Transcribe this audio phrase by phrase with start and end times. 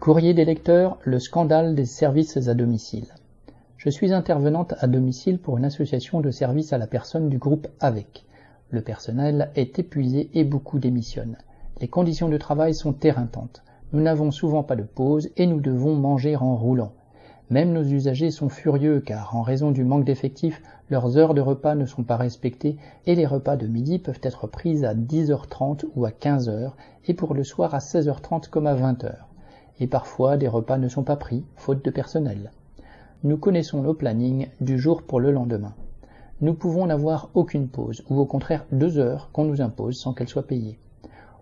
[0.00, 3.08] Courrier des lecteurs, le scandale des services à domicile.
[3.76, 7.68] Je suis intervenante à domicile pour une association de services à la personne du groupe
[7.80, 8.24] AVEC.
[8.70, 11.36] Le personnel est épuisé et beaucoup démissionnent.
[11.82, 13.62] Les conditions de travail sont éreintantes.
[13.92, 16.92] Nous n'avons souvent pas de pause et nous devons manger en roulant.
[17.50, 21.74] Même nos usagers sont furieux car, en raison du manque d'effectifs, leurs heures de repas
[21.74, 26.06] ne sont pas respectées et les repas de midi peuvent être pris à 10h30 ou
[26.06, 26.70] à 15h
[27.06, 29.29] et pour le soir à 16h30 comme à 20h
[29.80, 32.52] et parfois des repas ne sont pas pris, faute de personnel.
[33.24, 35.74] Nous connaissons nos plannings du jour pour le lendemain.
[36.40, 40.28] Nous pouvons n'avoir aucune pause, ou au contraire deux heures qu'on nous impose sans qu'elles
[40.28, 40.78] soient payées.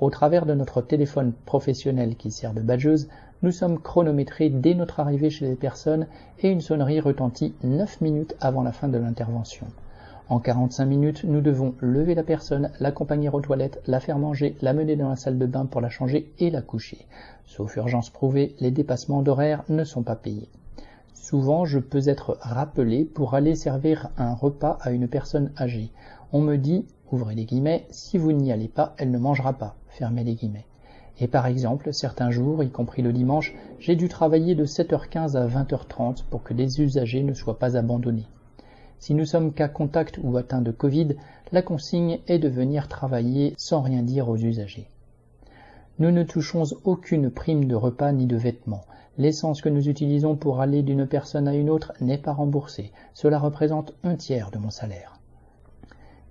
[0.00, 3.08] Au travers de notre téléphone professionnel qui sert de badgeuse,
[3.42, 6.06] nous sommes chronométrés dès notre arrivée chez les personnes
[6.40, 9.66] et une sonnerie retentit 9 minutes avant la fin de l'intervention.
[10.28, 14.72] En 45 minutes, nous devons lever la personne, l'accompagner aux toilettes, la faire manger, la
[14.72, 17.06] mener dans la salle de bain pour la changer et la coucher.
[17.44, 20.48] Sauf urgence prouvée, les dépassements d'horaire ne sont pas payés.
[21.14, 25.92] Souvent, je peux être rappelé pour aller servir un repas à une personne âgée.
[26.32, 29.76] On me dit, ouvrez les guillemets, si vous n'y allez pas, elle ne mangera pas,
[29.86, 30.66] fermez les guillemets.
[31.20, 35.46] Et par exemple, certains jours, y compris le dimanche, j'ai dû travailler de 7h15 à
[35.46, 38.26] 20h30 pour que les usagers ne soient pas abandonnés.
[38.98, 41.16] Si nous sommes cas contact ou atteints de Covid,
[41.52, 44.88] la consigne est de venir travailler sans rien dire aux usagers.
[45.98, 48.84] Nous ne touchons aucune prime de repas ni de vêtements.
[49.18, 52.92] L'essence que nous utilisons pour aller d'une personne à une autre n'est pas remboursée.
[53.14, 55.18] Cela représente un tiers de mon salaire.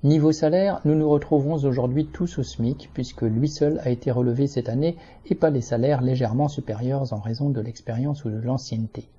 [0.05, 4.45] Niveau salaire, nous nous retrouvons aujourd'hui tous au SMIC puisque lui seul a été relevé
[4.45, 9.09] cette année et pas les salaires légèrement supérieurs en raison de l'expérience ou de l'ancienneté.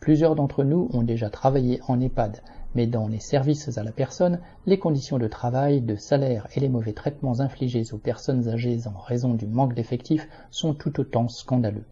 [0.00, 2.40] Plusieurs d'entre nous ont déjà travaillé en EHPAD,
[2.74, 6.70] mais dans les services à la personne, les conditions de travail, de salaire et les
[6.70, 11.84] mauvais traitements infligés aux personnes âgées en raison du manque d'effectifs sont tout autant scandaleux.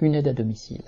[0.00, 0.84] Une aide à domicile.